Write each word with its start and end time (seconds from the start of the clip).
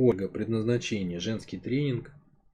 Ольга, 0.00 0.28
предназначение, 0.28 1.18
женский 1.18 1.58
тренинг. 1.58 2.12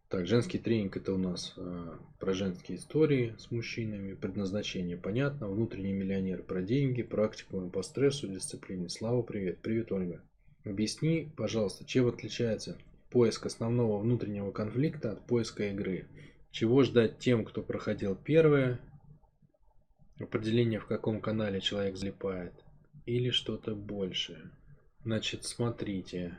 Так, 0.08 0.26
женский 0.26 0.58
тренинг 0.58 0.96
это 0.96 1.12
у 1.12 1.18
нас 1.18 1.52
э, 1.58 1.98
про 2.18 2.32
женские 2.32 2.78
истории 2.78 3.34
с 3.38 3.50
мужчинами, 3.50 4.14
предназначение 4.14 4.96
понятно, 4.96 5.50
внутренний 5.50 5.92
миллионер 5.92 6.42
про 6.42 6.62
деньги, 6.62 7.02
практику 7.02 7.68
по 7.68 7.82
стрессу, 7.82 8.28
дисциплине. 8.28 8.88
Слава, 8.88 9.20
привет. 9.20 9.58
Привет, 9.60 9.92
Ольга. 9.92 10.22
Объясни, 10.64 11.30
пожалуйста, 11.36 11.84
чем 11.84 12.06
отличается 12.06 12.78
поиск 13.10 13.44
основного 13.44 13.98
внутреннего 13.98 14.50
конфликта 14.50 15.12
от 15.12 15.26
поиска 15.26 15.68
игры? 15.68 16.06
Чего 16.50 16.82
ждать 16.82 17.18
тем, 17.18 17.44
кто 17.44 17.60
проходил 17.60 18.16
первое? 18.16 18.80
Определение, 20.18 20.80
в 20.80 20.86
каком 20.86 21.20
канале 21.20 21.60
человек 21.60 21.98
залипает? 21.98 22.54
Или 23.04 23.28
что-то 23.28 23.74
большее? 23.74 24.50
Значит, 25.04 25.44
смотрите. 25.44 26.38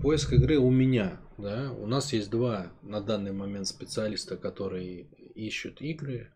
Поиск 0.00 0.32
игры 0.32 0.58
у 0.58 0.70
меня, 0.70 1.20
да, 1.38 1.72
у 1.72 1.86
нас 1.86 2.12
есть 2.12 2.30
два 2.30 2.72
на 2.82 3.00
данный 3.00 3.32
момент 3.32 3.66
специалиста, 3.66 4.36
которые 4.36 5.02
ищут 5.34 5.80
игры. 5.80 6.32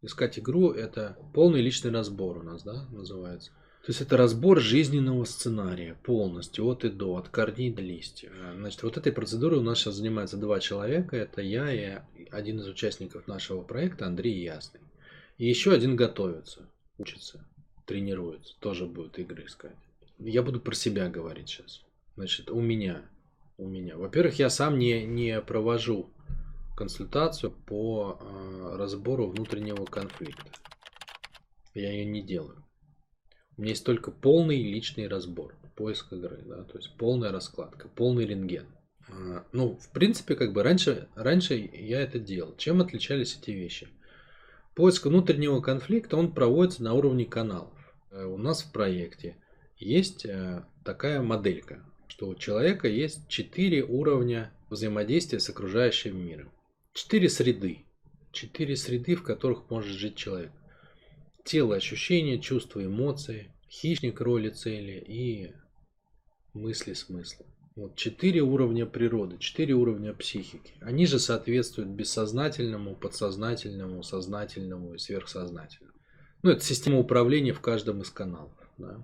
Искать 0.00 0.38
игру 0.38 0.70
это 0.70 1.16
полный 1.34 1.60
личный 1.60 1.90
разбор 1.90 2.38
у 2.38 2.42
нас, 2.42 2.62
да, 2.62 2.86
называется. 2.90 3.50
То 3.82 3.90
есть 3.90 4.00
это 4.00 4.16
разбор 4.16 4.60
жизненного 4.60 5.24
сценария 5.24 5.96
полностью, 6.04 6.66
от 6.66 6.84
и 6.84 6.88
до, 6.88 7.16
от 7.16 7.28
корней 7.28 7.72
до 7.72 7.82
листьев. 7.82 8.32
Значит, 8.54 8.84
вот 8.84 8.96
этой 8.96 9.10
процедурой 9.10 9.58
у 9.58 9.62
нас 9.62 9.78
сейчас 9.78 9.96
занимается 9.96 10.36
два 10.36 10.60
человека. 10.60 11.16
Это 11.16 11.42
я 11.42 11.72
и 11.72 12.00
один 12.30 12.60
из 12.60 12.68
участников 12.68 13.26
нашего 13.26 13.62
проекта, 13.62 14.06
Андрей 14.06 14.40
Ясный. 14.40 14.80
И 15.38 15.48
еще 15.48 15.72
один 15.72 15.96
готовится, 15.96 16.68
учится, 16.96 17.44
тренируется, 17.84 18.54
тоже 18.60 18.86
будет 18.86 19.18
игры 19.18 19.46
искать. 19.46 19.76
Я 20.20 20.44
буду 20.44 20.60
про 20.60 20.76
себя 20.76 21.08
говорить 21.08 21.48
сейчас. 21.48 21.82
Значит, 22.16 22.50
у 22.50 22.60
меня. 22.60 23.02
У 23.56 23.66
меня. 23.66 23.96
Во-первых, 23.96 24.38
я 24.38 24.50
сам 24.50 24.78
не, 24.78 25.04
не 25.04 25.40
провожу 25.40 26.12
консультацию 26.76 27.52
по 27.52 28.18
э, 28.20 28.76
разбору 28.76 29.28
внутреннего 29.28 29.84
конфликта. 29.84 30.50
Я 31.74 31.92
ее 31.92 32.04
не 32.04 32.22
делаю. 32.22 32.64
У 33.56 33.62
меня 33.62 33.70
есть 33.70 33.84
только 33.84 34.10
полный 34.10 34.62
личный 34.62 35.08
разбор, 35.08 35.54
поиск 35.76 36.12
игры, 36.12 36.42
да, 36.46 36.64
то 36.64 36.78
есть 36.78 36.96
полная 36.96 37.30
раскладка, 37.30 37.88
полный 37.88 38.26
рентген. 38.26 38.66
Э, 39.08 39.42
ну, 39.52 39.76
в 39.76 39.90
принципе, 39.90 40.34
как 40.34 40.52
бы 40.52 40.62
раньше, 40.62 41.08
раньше 41.14 41.54
я 41.54 42.00
это 42.00 42.18
делал. 42.18 42.56
Чем 42.56 42.80
отличались 42.80 43.38
эти 43.40 43.50
вещи? 43.50 43.88
Поиск 44.74 45.04
внутреннего 45.06 45.60
конфликта, 45.60 46.16
он 46.16 46.32
проводится 46.32 46.82
на 46.82 46.94
уровне 46.94 47.26
каналов. 47.26 47.94
Э, 48.10 48.24
у 48.24 48.38
нас 48.38 48.62
в 48.62 48.72
проекте 48.72 49.36
есть 49.76 50.24
э, 50.24 50.64
такая 50.84 51.22
моделька, 51.22 51.84
что 52.12 52.28
у 52.28 52.34
человека 52.34 52.88
есть 52.88 53.26
четыре 53.28 53.82
уровня 53.82 54.52
взаимодействия 54.68 55.40
с 55.40 55.48
окружающим 55.48 56.22
миром. 56.22 56.52
Четыре 56.92 57.30
среды. 57.30 57.86
Четыре 58.32 58.76
среды, 58.76 59.14
в 59.14 59.22
которых 59.22 59.70
может 59.70 59.96
жить 59.96 60.14
человек. 60.14 60.52
Тело, 61.42 61.74
ощущения, 61.74 62.38
чувства, 62.38 62.84
эмоции, 62.84 63.50
хищник, 63.70 64.20
роли, 64.20 64.50
цели 64.50 65.02
и 65.08 65.54
мысли, 66.52 66.92
смысла. 66.92 67.46
Вот 67.76 67.96
четыре 67.96 68.42
уровня 68.42 68.84
природы, 68.84 69.38
четыре 69.38 69.72
уровня 69.72 70.12
психики. 70.12 70.74
Они 70.82 71.06
же 71.06 71.18
соответствуют 71.18 71.88
бессознательному, 71.88 72.94
подсознательному, 72.94 74.02
сознательному 74.02 74.92
и 74.92 74.98
сверхсознательному. 74.98 75.96
Ну, 76.42 76.50
это 76.50 76.62
система 76.62 76.98
управления 76.98 77.54
в 77.54 77.60
каждом 77.62 78.02
из 78.02 78.10
каналов. 78.10 78.52
Да? 78.76 79.02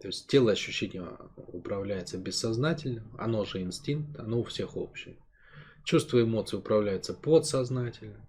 То 0.00 0.06
есть 0.06 0.28
тело 0.28 0.52
ощущение 0.52 1.06
управляется 1.36 2.16
бессознательным, 2.16 3.14
оно 3.18 3.44
же 3.44 3.60
инстинкт, 3.60 4.18
оно 4.18 4.40
у 4.40 4.44
всех 4.44 4.76
общее. 4.76 5.18
Чувство 5.84 6.22
эмоций 6.22 6.58
управляется 6.58 7.12
подсознательным, 7.12 8.26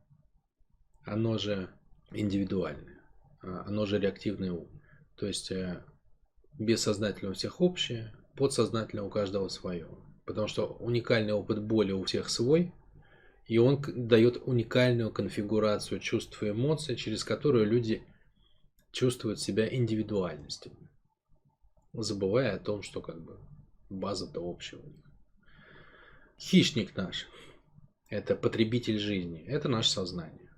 оно 1.05 1.37
же 1.37 1.69
индивидуальное, 2.11 3.01
а, 3.41 3.63
оно 3.67 3.85
же 3.85 3.99
реактивный 3.99 4.49
ум. 4.49 4.67
То 5.15 5.27
есть 5.27 5.49
э, 5.51 5.81
бессознательное 6.59 7.31
у 7.31 7.35
всех 7.35 7.61
общее, 7.61 8.13
подсознательное 8.35 9.05
у 9.05 9.09
каждого 9.09 9.47
свое. 9.47 9.87
Потому 10.25 10.47
что 10.47 10.73
уникальный 10.79 11.33
опыт 11.33 11.63
боли 11.63 11.93
у 11.93 12.03
всех 12.03 12.29
свой, 12.29 12.73
и 13.47 13.59
он 13.59 13.81
дает 13.95 14.41
уникальную 14.45 15.09
конфигурацию 15.09 16.01
чувств 16.01 16.43
и 16.43 16.49
эмоций, 16.49 16.97
через 16.97 17.23
которую 17.23 17.65
люди 17.65 18.03
чувствуют 18.91 19.39
себя 19.39 19.73
индивидуальностью 19.73 20.73
забывая 21.93 22.55
о 22.55 22.59
том, 22.59 22.81
что 22.81 23.01
как 23.01 23.21
бы 23.21 23.39
база-то 23.89 24.39
них. 24.41 25.05
Хищник 26.37 26.95
наш– 26.95 27.27
это 28.09 28.35
потребитель 28.35 28.97
жизни, 28.97 29.43
это 29.45 29.69
наше 29.69 29.91
сознание, 29.91 30.49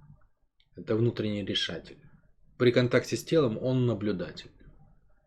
это 0.75 0.95
внутренний 0.95 1.43
решатель. 1.43 1.99
При 2.57 2.71
контакте 2.71 3.17
с 3.17 3.23
телом 3.23 3.57
он 3.57 3.85
наблюдатель. 3.85 4.51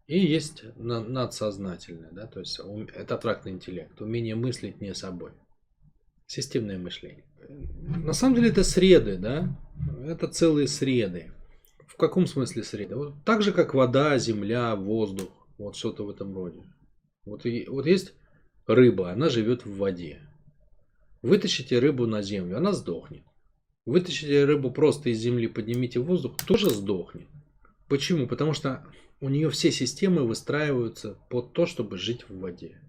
И 0.06 0.18
есть 0.18 0.62
надсознательное, 0.76 2.12
да, 2.12 2.26
то 2.28 2.40
есть 2.40 2.60
это 2.94 3.14
абстрактный 3.16 3.52
интеллект, 3.52 4.00
умение 4.00 4.36
мыслить 4.36 4.80
не 4.80 4.94
собой. 4.94 5.32
Системное 6.26 6.78
мышление. 6.78 7.24
На 7.48 8.12
самом 8.12 8.36
деле 8.36 8.50
это 8.50 8.64
среды, 8.64 9.18
да, 9.18 9.60
это 10.04 10.28
целые 10.28 10.68
среды. 10.68 11.32
В 11.86 11.96
каком 11.96 12.26
смысле 12.26 12.62
среды? 12.62 12.96
Вот 12.96 13.24
так 13.24 13.42
же, 13.42 13.52
как 13.52 13.74
вода, 13.74 14.16
земля, 14.18 14.76
воздух. 14.76 15.30
Вот 15.58 15.76
что-то 15.76 16.04
в 16.04 16.10
этом 16.10 16.34
роде. 16.34 16.62
Вот, 17.24 17.46
и, 17.46 17.66
вот 17.68 17.86
есть 17.86 18.14
рыба, 18.66 19.10
она 19.10 19.28
живет 19.28 19.64
в 19.64 19.76
воде. 19.76 20.20
Вытащите 21.22 21.78
рыбу 21.78 22.06
на 22.06 22.22
землю, 22.22 22.58
она 22.58 22.72
сдохнет. 22.72 23.24
Вытащите 23.84 24.44
рыбу 24.44 24.70
просто 24.70 25.10
из 25.10 25.18
земли, 25.18 25.46
поднимите 25.46 26.00
в 26.00 26.04
воздух, 26.04 26.36
тоже 26.44 26.70
сдохнет. 26.70 27.28
Почему? 27.88 28.26
Потому 28.26 28.52
что 28.52 28.84
у 29.20 29.28
нее 29.28 29.48
все 29.50 29.70
системы 29.70 30.26
выстраиваются 30.26 31.18
под 31.30 31.52
то, 31.52 31.66
чтобы 31.66 31.96
жить 31.96 32.28
в 32.28 32.38
воде. 32.38 32.80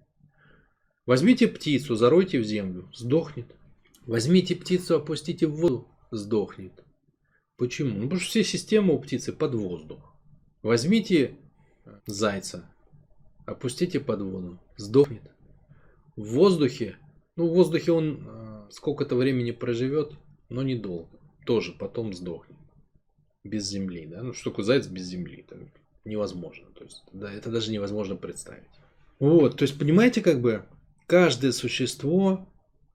Возьмите 1.05 1.47
птицу, 1.47 1.95
заройте 1.95 2.39
в 2.39 2.43
землю, 2.43 2.89
сдохнет. 2.93 3.47
Возьмите 4.05 4.55
птицу, 4.55 4.95
опустите 4.95 5.47
в 5.47 5.55
воду, 5.55 5.87
сдохнет. 6.11 6.83
Почему? 7.57 7.91
Ну, 7.91 8.03
потому 8.03 8.19
что 8.19 8.29
все 8.29 8.43
системы 8.43 8.93
у 8.93 8.99
птицы 8.99 9.33
под 9.33 9.55
воздух. 9.55 10.13
Возьмите 10.63 11.37
зайца. 12.05 12.69
Опустите 13.45 13.99
под 13.99 14.21
воду. 14.21 14.59
Сдохнет. 14.75 15.23
В 16.15 16.33
воздухе. 16.33 16.97
Ну, 17.35 17.47
в 17.47 17.53
воздухе 17.53 17.91
он 17.91 18.25
э, 18.27 18.67
сколько-то 18.71 19.15
времени 19.15 19.51
проживет, 19.51 20.13
но 20.49 20.63
недолго. 20.63 21.19
Тоже 21.45 21.71
потом 21.71 22.13
сдохнет. 22.13 22.57
Без 23.43 23.67
земли. 23.67 24.05
Да? 24.05 24.23
Ну, 24.23 24.33
что 24.33 24.49
такое 24.49 24.65
заяц 24.65 24.87
без 24.87 25.03
земли? 25.03 25.45
Это 25.47 25.59
невозможно. 26.03 26.67
То 26.75 26.83
есть, 26.83 27.03
да, 27.13 27.31
это 27.31 27.51
даже 27.51 27.71
невозможно 27.71 28.15
представить. 28.15 28.63
Вот, 29.19 29.57
то 29.57 29.63
есть, 29.63 29.77
понимаете, 29.79 30.21
как 30.21 30.41
бы 30.41 30.65
каждое 31.07 31.51
существо 31.51 32.47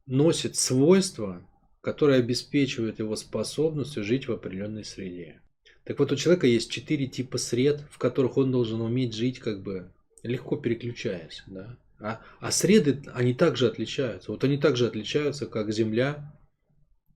носит 0.07 0.57
свойства, 0.57 1.47
которые 1.81 2.21
обеспечивают 2.21 2.99
его 2.99 3.17
способностью 3.17 4.05
жить 4.05 4.29
в 4.29 4.33
определенной 4.33 4.85
среде. 4.85 5.42
Так 5.85 5.99
вот, 5.99 6.13
у 6.13 6.17
человека 6.17 6.47
есть 6.47 6.71
четыре 6.71 7.07
типа 7.07 7.39
сред, 7.39 7.83
в 7.91 7.99
которых 7.99 8.37
он 8.37 8.53
должен 8.53 8.81
уметь 8.81 9.15
жить, 9.15 9.41
как 9.41 9.63
бы 9.63 9.91
легко 10.23 10.57
переключаясь. 10.57 11.43
Да? 11.47 11.77
А, 11.99 12.21
а 12.41 12.51
среды, 12.51 13.03
они 13.15 13.35
также 13.35 13.67
отличаются. 13.67 14.31
Вот 14.31 14.45
они 14.45 14.59
также 14.59 14.87
отличаются, 14.87 15.47
как 15.47 15.73
земля 15.73 16.37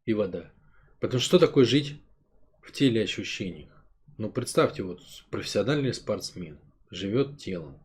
и 0.05 0.15
вода. 0.15 0.51
Потому 1.01 1.21
что 1.21 1.29
что 1.29 1.47
такое 1.47 1.65
жить 1.65 2.01
в 2.63 2.73
теле 2.73 3.03
ощущениях? 3.03 3.71
Ну, 4.19 4.31
представьте, 4.31 4.83
вот 4.83 5.01
профессиональный 5.31 5.93
спортсмен 5.93 6.59
живет 6.91 7.39
телом. 7.39 7.79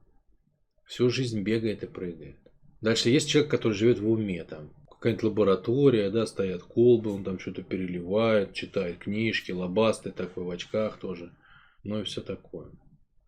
Всю 0.85 1.09
жизнь 1.09 1.41
бегает 1.41 1.83
и 1.83 1.87
прыгает. 1.87 2.37
Дальше 2.81 3.09
есть 3.09 3.29
человек, 3.29 3.51
который 3.51 3.73
живет 3.73 3.99
в 3.99 4.09
уме, 4.09 4.43
там, 4.43 4.73
какая-нибудь 5.01 5.23
лаборатория, 5.23 6.11
да, 6.11 6.27
стоят 6.27 6.61
колбы, 6.61 7.11
он 7.11 7.23
там 7.23 7.39
что-то 7.39 7.63
переливает, 7.63 8.53
читает 8.53 8.99
книжки, 8.99 9.51
лобастый 9.51 10.11
такой, 10.11 10.43
в 10.43 10.51
очках 10.51 10.99
тоже, 10.99 11.33
ну 11.83 12.01
и 12.01 12.03
все 12.03 12.21
такое. 12.21 12.67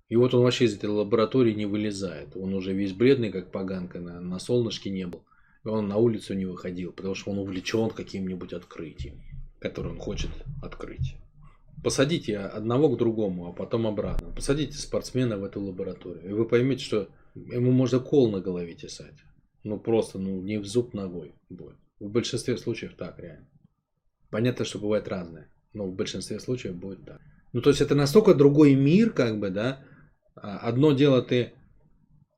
И 0.08 0.16
вот 0.16 0.36
он 0.36 0.44
вообще 0.44 0.66
из 0.66 0.76
этой 0.76 0.92
лаборатории 0.92 1.54
не 1.54 1.66
вылезает. 1.66 2.38
Он 2.38 2.54
уже 2.54 2.74
весь 2.74 2.94
бредный, 2.94 3.32
как 3.32 3.52
поганка, 3.52 4.00
на, 4.00 4.22
на 4.22 4.38
солнышке 4.38 4.92
не 4.92 5.08
был. 5.08 5.24
Он 5.66 5.88
на 5.88 5.98
улицу 5.98 6.36
не 6.36 6.46
выходил, 6.46 6.92
потому 6.92 7.16
что 7.16 7.32
он 7.32 7.40
увлечен 7.40 7.90
каким-нибудь 7.90 8.54
открытием, 8.54 9.24
которое 9.58 9.90
он 9.90 9.98
хочет 9.98 10.30
открыть. 10.62 11.16
Посадите 11.84 12.38
одного 12.38 12.90
к 12.90 13.00
другому, 13.00 13.48
а 13.48 13.52
потом 13.52 13.88
обратно. 13.88 14.30
Посадите 14.30 14.78
спортсмена 14.78 15.40
в 15.40 15.44
эту 15.44 15.60
лабораторию. 15.60 16.30
И 16.30 16.34
вы 16.34 16.46
поймете, 16.46 16.84
что 16.84 17.10
ему 17.34 17.72
можно 17.72 18.00
кол 18.00 18.30
на 18.30 18.42
голове 18.42 18.76
тесать. 18.76 19.16
Ну 19.64 19.80
просто, 19.80 20.20
ну 20.20 20.42
не 20.42 20.58
в 20.58 20.66
зуб 20.66 20.94
ногой 20.94 21.34
будет. 21.50 21.78
В 22.00 22.10
большинстве 22.10 22.58
случаев 22.58 22.96
так 22.96 23.20
реально. 23.20 23.48
Понятно, 24.30 24.66
что 24.66 24.80
бывает 24.80 25.08
разное, 25.08 25.50
но 25.74 25.86
в 25.86 25.96
большинстве 25.96 26.40
случаев 26.40 26.76
будет 26.76 27.06
так. 27.06 27.22
Ну 27.54 27.62
то 27.62 27.70
есть 27.70 27.82
это 27.82 27.96
настолько 27.96 28.34
другой 28.34 28.76
мир, 28.76 29.12
как 29.12 29.40
бы, 29.40 29.50
да. 29.50 29.86
А, 30.36 30.58
одно 30.58 30.92
дело 30.92 31.22
ты 31.22 31.54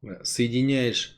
э, 0.03 0.23
соединяешь 0.23 1.17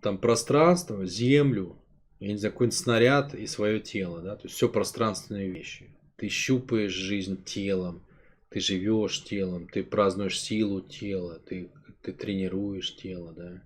там 0.00 0.18
пространство, 0.18 1.06
землю, 1.06 1.76
я 2.20 2.28
не 2.28 2.36
знаю, 2.36 2.52
какой-нибудь 2.52 2.78
снаряд 2.78 3.34
и 3.34 3.46
свое 3.46 3.80
тело, 3.80 4.20
да, 4.20 4.36
то 4.36 4.44
есть 4.44 4.56
все 4.56 4.68
пространственные 4.68 5.50
вещи. 5.50 5.90
Ты 6.16 6.28
щупаешь 6.28 6.92
жизнь 6.92 7.42
телом, 7.44 8.04
ты 8.50 8.60
живешь 8.60 9.24
телом, 9.24 9.68
ты 9.68 9.82
празднуешь 9.82 10.40
силу 10.40 10.80
тела, 10.80 11.40
ты, 11.46 11.70
ты 12.02 12.12
тренируешь 12.12 12.96
тело, 12.96 13.32
да. 13.32 13.62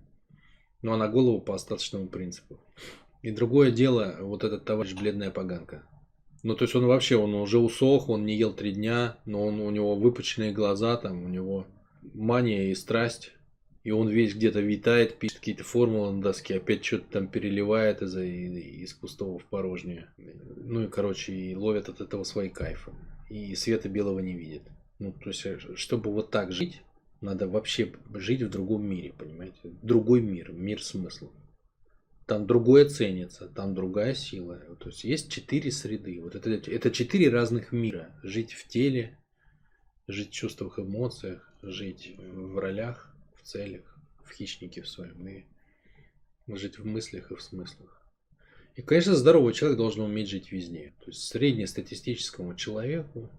Ну 0.83 0.93
а 0.93 0.97
на 0.97 1.07
голову 1.07 1.41
по 1.41 1.55
остаточному 1.55 2.07
принципу. 2.07 2.59
И 3.23 3.31
другое 3.31 3.71
дело, 3.71 4.17
вот 4.19 4.43
этот 4.43 4.65
товарищ 4.65 4.93
бледная 4.93 5.31
поганка. 5.31 5.83
Ну, 6.43 6.55
то 6.55 6.65
есть 6.65 6.75
он 6.75 6.85
вообще, 6.85 7.15
он 7.15 7.33
уже 7.35 7.57
усох, 7.57 8.09
он 8.09 8.25
не 8.25 8.35
ел 8.35 8.53
три 8.53 8.73
дня, 8.73 9.17
но 9.25 9.45
он, 9.45 9.61
у 9.61 9.71
него 9.71 9.95
выпученные 9.95 10.51
глаза, 10.51 10.97
там, 10.97 11.23
у 11.23 11.29
него 11.29 11.65
мания 12.13 12.69
и 12.69 12.75
страсть. 12.75 13.31
И 13.85 13.91
он 13.91 14.09
весь 14.09 14.35
где-то 14.35 14.59
витает, 14.59 15.19
пишет 15.19 15.39
какие-то 15.39 15.63
формулы 15.63 16.11
на 16.11 16.21
доске, 16.21 16.57
опять 16.57 16.83
что-то 16.83 17.05
там 17.11 17.27
переливает 17.27 18.01
из, 18.01 18.15
из 18.15 18.93
пустого 18.93 19.39
в 19.39 19.45
порожнее. 19.45 20.07
Ну 20.17 20.83
и, 20.83 20.87
короче, 20.87 21.33
и 21.33 21.55
ловит 21.55 21.89
от 21.89 22.01
этого 22.01 22.23
свои 22.23 22.49
кайфы. 22.49 22.91
И 23.29 23.55
света 23.55 23.87
белого 23.87 24.19
не 24.19 24.33
видит. 24.33 24.63
Ну, 24.99 25.13
то 25.13 25.29
есть, 25.29 25.45
чтобы 25.75 26.11
вот 26.11 26.29
так 26.29 26.51
жить, 26.51 26.81
надо 27.23 27.47
вообще 27.47 27.91
жить 28.13 28.43
в 28.43 28.49
другом 28.49 28.85
мире, 28.85 29.13
понимаете? 29.17 29.57
Другой 29.81 30.21
мир, 30.21 30.51
мир 30.51 30.83
смысла 30.83 31.31
там 32.25 32.47
другое 32.47 32.87
ценится, 32.87 33.47
там 33.47 33.75
другая 33.75 34.13
сила. 34.13 34.57
То 34.79 34.89
есть 34.89 35.03
есть 35.03 35.31
четыре 35.31 35.71
среды. 35.71 36.21
Вот 36.21 36.35
это, 36.35 36.49
это 36.49 36.91
четыре 36.91 37.29
разных 37.29 37.71
мира. 37.71 38.11
Жить 38.23 38.53
в 38.53 38.67
теле, 38.67 39.17
жить 40.07 40.29
в 40.29 40.33
чувствах, 40.33 40.79
эмоциях, 40.79 41.53
жить 41.61 42.15
в 42.17 42.57
ролях, 42.57 43.13
в 43.35 43.43
целях, 43.43 43.97
в 44.23 44.31
хищнике 44.31 44.81
в 44.81 44.87
своем 44.87 45.27
и 45.27 45.45
жить 46.47 46.79
в 46.79 46.85
мыслях 46.85 47.31
и 47.31 47.35
в 47.35 47.41
смыслах. 47.41 48.01
И, 48.75 48.81
конечно, 48.81 49.15
здоровый 49.15 49.53
человек 49.53 49.77
должен 49.77 50.01
уметь 50.01 50.29
жить 50.29 50.51
везде. 50.51 50.93
То 50.99 51.11
есть 51.11 51.27
среднестатистическому 51.27 52.55
человеку, 52.55 53.29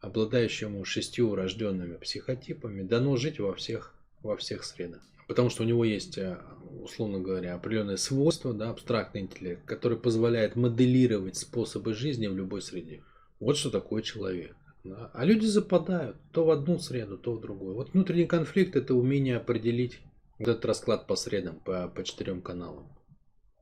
обладающему 0.00 0.84
шестью 0.84 1.34
рожденными 1.34 1.96
психотипами, 1.96 2.82
дано 2.82 3.16
жить 3.16 3.40
во 3.40 3.54
всех, 3.54 3.94
во 4.22 4.36
всех 4.36 4.64
средах. 4.64 5.02
Потому 5.26 5.50
что 5.50 5.62
у 5.62 5.66
него 5.66 5.84
есть, 5.84 6.16
э, 6.16 6.38
условно 6.80 7.20
говоря, 7.20 7.54
определенные 7.54 7.98
свойства, 7.98 8.54
да, 8.54 8.70
абстрактный 8.70 9.22
интеллект, 9.22 9.64
который 9.66 9.98
позволяет 9.98 10.56
моделировать 10.56 11.36
способы 11.36 11.94
жизни 11.94 12.26
в 12.26 12.36
любой 12.36 12.62
среде. 12.62 13.02
Вот 13.38 13.56
что 13.56 13.70
такое 13.70 14.02
человек. 14.02 14.56
Да. 14.84 15.10
А 15.12 15.24
люди 15.24 15.44
западают 15.44 16.16
то 16.32 16.44
в 16.44 16.50
одну 16.50 16.78
среду, 16.78 17.18
то 17.18 17.34
в 17.34 17.40
другую. 17.40 17.74
Вот 17.74 17.92
внутренний 17.92 18.26
конфликт 18.26 18.74
это 18.74 18.94
умение 18.94 19.36
определить 19.36 20.00
этот 20.38 20.64
расклад 20.64 21.06
по 21.06 21.16
средам, 21.16 21.60
по, 21.60 21.88
по 21.88 22.04
четырем 22.04 22.40
каналам. 22.40 22.88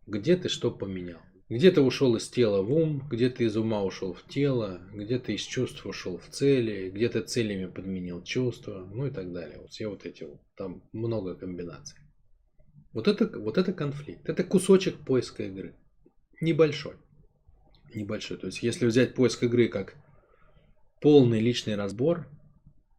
Где 0.06 0.36
ты 0.36 0.48
что 0.48 0.70
поменял? 0.70 1.20
Где 1.48 1.70
ты 1.70 1.80
ушел 1.80 2.16
из 2.16 2.28
тела 2.28 2.60
в 2.62 2.72
ум, 2.72 3.06
где 3.08 3.30
ты 3.30 3.44
из 3.44 3.56
ума 3.56 3.84
ушел 3.84 4.12
в 4.12 4.26
тело, 4.26 4.80
где 4.92 5.20
ты 5.20 5.34
из 5.34 5.42
чувств 5.42 5.86
ушел 5.86 6.18
в 6.18 6.28
цели, 6.28 6.90
где 6.90 7.08
ты 7.08 7.20
целями 7.20 7.66
подменил 7.66 8.22
чувства, 8.24 8.88
ну 8.92 9.06
и 9.06 9.10
так 9.10 9.32
далее. 9.32 9.58
Вот 9.60 9.70
все 9.70 9.86
вот 9.86 10.04
эти 10.04 10.24
вот, 10.24 10.40
там 10.56 10.82
много 10.92 11.36
комбинаций. 11.36 12.00
Вот 12.92 13.06
это, 13.06 13.38
вот 13.38 13.58
это 13.58 13.72
конфликт. 13.72 14.28
Это 14.28 14.42
кусочек 14.42 14.96
поиска 15.04 15.44
игры. 15.44 15.76
Небольшой. 16.40 16.94
Небольшой. 17.94 18.38
То 18.38 18.46
есть, 18.46 18.64
если 18.64 18.86
взять 18.86 19.14
поиск 19.14 19.44
игры 19.44 19.68
как 19.68 19.94
полный 21.00 21.40
личный 21.40 21.76
разбор, 21.76 22.26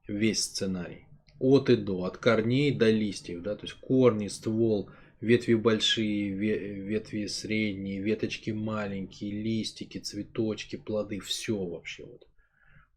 весь 0.07 0.43
сценарий, 0.43 1.07
от 1.39 1.69
и 1.69 1.75
до, 1.75 2.03
от 2.05 2.17
корней 2.17 2.71
до 2.71 2.89
листьев, 2.89 3.41
да, 3.41 3.55
то 3.55 3.65
есть 3.65 3.73
корни, 3.73 4.27
ствол, 4.29 4.89
ветви 5.21 5.55
большие, 5.55 6.29
ветви 6.31 7.27
средние, 7.27 8.01
веточки 8.01 8.51
маленькие, 8.51 9.31
листики, 9.31 9.97
цветочки, 9.97 10.75
плоды, 10.75 11.19
все 11.19 11.57
вообще 11.57 12.05
вот. 12.05 12.27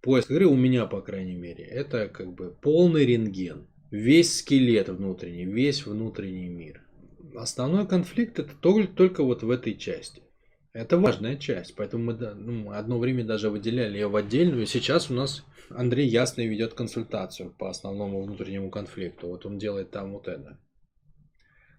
Поиск 0.02 0.31
игры 0.31 0.46
у 0.46 0.56
меня, 0.56 0.87
по 0.87 1.02
крайней 1.02 1.34
мере, 1.34 1.64
это 1.64 2.08
как 2.08 2.32
бы 2.32 2.56
полный 2.62 3.05
рентген. 3.05 3.67
Весь 3.90 4.38
скелет 4.38 4.88
внутренний, 4.88 5.44
весь 5.44 5.84
внутренний 5.84 6.49
мир. 6.49 6.82
Основной 7.34 7.87
конфликт 7.87 8.38
это 8.38 8.55
только, 8.55 8.93
только 8.93 9.25
вот 9.25 9.43
в 9.43 9.50
этой 9.50 9.76
части. 9.76 10.22
Это 10.72 10.99
важная 10.99 11.37
часть, 11.37 11.75
поэтому 11.75 12.05
мы 12.05 12.14
ну, 12.14 12.70
одно 12.70 12.99
время 12.99 13.25
даже 13.25 13.50
выделяли 13.50 13.99
ее 13.99 14.08
в 14.08 14.14
отдельную. 14.14 14.67
Сейчас 14.67 15.11
у 15.11 15.14
нас 15.14 15.44
Андрей 15.69 16.08
Ясный 16.08 16.46
ведет 16.46 16.75
консультацию 16.75 17.50
по 17.50 17.69
основному 17.69 18.22
внутреннему 18.22 18.70
конфликту. 18.70 19.26
Вот 19.26 19.44
он 19.44 19.58
делает 19.58 19.90
там 19.90 20.12
вот 20.12 20.28
это. 20.28 20.58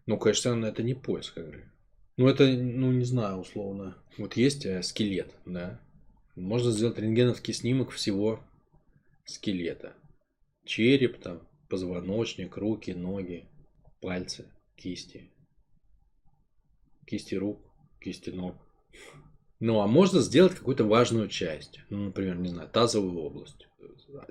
Ну, 0.06 0.18
конечно, 0.18 0.66
это 0.66 0.84
не 0.84 0.94
поиск 0.94 1.38
игры. 1.38 1.72
Ну, 2.18 2.28
это, 2.28 2.46
ну, 2.46 2.92
не 2.92 3.06
знаю, 3.06 3.38
условно. 3.38 3.98
Вот 4.18 4.36
есть 4.36 4.66
э, 4.66 4.84
скелет, 4.84 5.34
да. 5.46 5.80
Можно 6.36 6.72
сделать 6.72 7.00
рентгеновский 7.00 7.54
снимок 7.54 7.92
всего 7.92 8.40
скелета. 9.26 9.94
Череп, 10.66 11.20
там, 11.20 11.42
позвоночник, 11.70 12.58
руки, 12.58 12.92
ноги, 12.92 13.46
пальцы, 14.02 14.46
кисти. 14.76 15.30
Кисти 17.06 17.36
рук, 17.36 17.60
кисти 18.00 18.30
ног. 18.30 18.56
Ну, 19.60 19.80
а 19.80 19.88
можно 19.88 20.22
сделать 20.22 20.56
какую-то 20.56 20.86
важную 20.86 21.28
часть. 21.28 21.80
Ну, 21.90 22.06
например, 22.06 22.38
не 22.38 22.50
знаю, 22.50 22.70
тазовую 22.70 23.20
область. 23.20 23.68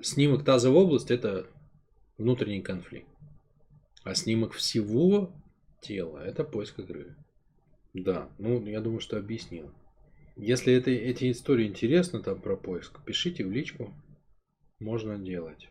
Снимок 0.01 0.43
тазовой 0.43 0.83
области– 0.83 1.13
это 1.13 1.47
внутренний 2.17 2.61
конфликт. 2.61 3.07
А 4.03 4.13
снимок 4.13 4.53
всего 4.53 5.33
тела. 5.81 6.19
Это 6.19 6.43
поиск 6.43 6.79
игры. 6.79 7.15
Да, 7.93 8.29
ну 8.37 8.65
я 8.65 8.79
думаю, 8.79 9.01
что 9.01 9.17
объяснил. 9.17 9.69
Если 10.37 10.73
это, 10.73 10.89
эти 10.91 11.29
истории 11.31 11.67
интересны 11.67 12.21
там 12.21 12.39
про 12.39 12.55
поиск, 12.55 13.03
пишите 13.03 13.43
в 13.43 13.51
личку. 13.51 13.93
Можно 14.79 15.17
делать. 15.17 15.69